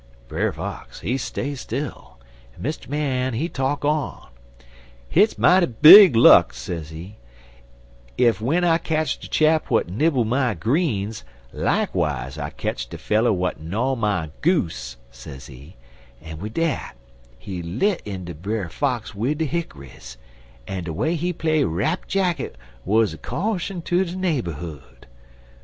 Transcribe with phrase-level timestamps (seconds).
[0.27, 2.17] "Brer Fox, he stay still,
[2.57, 2.89] en Mr.
[2.89, 4.29] Man, he talk on:
[5.07, 7.17] "'Hit's mighty big luck,' sezee,
[8.17, 13.29] 'ef w'en I ketch de chap w'at nibble my greens, likewise I ketch de feller
[13.29, 15.75] w'at gnyaw my goose,' sezee,
[16.19, 16.95] en wid dat
[17.37, 20.17] he let inter Brer Fox wid de hick'ries,
[20.67, 22.55] en de way he play rap jacket
[22.85, 25.05] wuz a caution ter de naberhood.